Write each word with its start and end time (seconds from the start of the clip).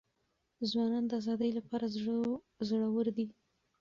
ځوانان 0.69 1.03
د 1.07 1.11
ازادۍ 1.21 1.51
لپاره 1.57 1.85
زړه 2.69 2.87
ور 2.95 3.07
دي. 3.17 3.27